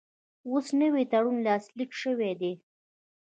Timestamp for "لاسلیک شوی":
1.47-2.31